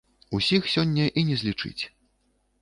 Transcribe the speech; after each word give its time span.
Усіх 0.37 0.69
сёння 0.75 1.05
і 1.23 1.25
не 1.27 1.37
злічыць. 1.43 1.83